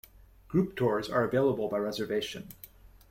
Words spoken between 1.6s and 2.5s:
by reservation.